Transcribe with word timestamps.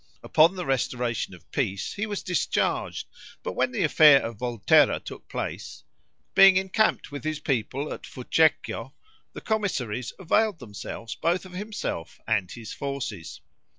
Upon 0.23 0.55
the 0.55 0.65
restoration 0.65 1.35
of 1.35 1.51
peace 1.51 1.93
he 1.93 2.07
was 2.07 2.23
discharged; 2.23 3.05
but 3.43 3.53
when 3.53 3.71
the 3.71 3.83
affair 3.83 4.19
of 4.25 4.39
Volterra 4.39 4.99
took 4.99 5.29
place, 5.29 5.83
being 6.33 6.57
encamped 6.57 7.11
with 7.11 7.23
his 7.23 7.37
people 7.39 7.93
at 7.93 8.07
Fucecchio, 8.07 8.95
the 9.33 9.41
commissaries 9.41 10.11
availed 10.17 10.57
themselves 10.57 11.13
both 11.13 11.45
of 11.45 11.51
himself 11.51 12.19
and 12.25 12.49
his 12.51 12.73
forces. 12.73 13.41